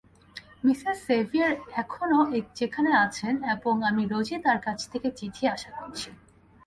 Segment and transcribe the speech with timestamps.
[0.65, 1.53] Mrs Sevier
[1.81, 2.19] এখানও
[2.57, 6.09] সেখানে আছেন এবং আমি রোজই তাঁর কাছ থেকে চিঠি আশা করছি।